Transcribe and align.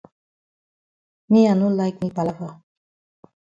Me 1.31 1.43
I 1.51 1.53
no 1.59 1.69
like 1.81 2.01
me 2.01 2.09
palava. 2.17 2.51